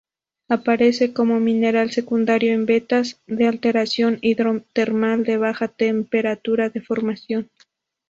Aparece 0.49 1.13
como 1.13 1.39
mineral 1.39 1.91
secundario 1.91 2.53
en 2.55 2.65
vetas 2.65 3.21
de 3.27 3.45
alteración 3.47 4.17
hidrotermal 4.23 5.23
de 5.23 5.37
baja 5.37 5.67
temperatura 5.67 6.69
de 6.71 6.81
formación. 6.81 7.51